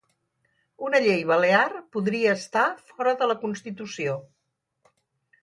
[0.87, 1.65] Una llei balear
[1.97, 2.65] podria estar
[2.95, 4.19] fora de la constitució